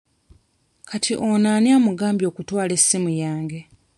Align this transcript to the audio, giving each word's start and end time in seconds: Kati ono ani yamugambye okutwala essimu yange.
Kati 0.89 1.13
ono 1.29 1.47
ani 1.55 1.69
yamugambye 1.73 2.25
okutwala 2.27 2.71
essimu 2.77 3.09
yange. 3.21 3.59